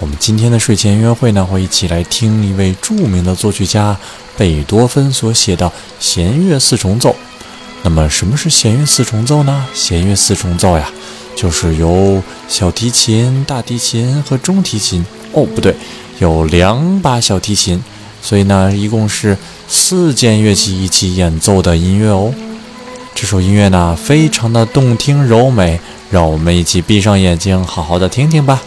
[0.00, 3.94] 我们今天的睡前音乐会呢，会一起来听一位著名的作曲家
[4.34, 7.14] 贝多芬所写的弦乐四重奏。
[7.82, 9.66] 那么，什么是弦乐四重奏呢？
[9.74, 10.90] 弦乐四重奏呀，
[11.36, 15.76] 就是由小提琴、大提琴和中提琴哦，不对，
[16.18, 17.84] 有两把小提琴，
[18.22, 19.36] 所以呢，一共是
[19.68, 22.32] 四件乐器一起演奏的音乐哦。
[23.14, 25.78] 这首音乐呢，非常的动听柔美，
[26.10, 28.62] 让我们一起闭上眼睛，好好的听听吧。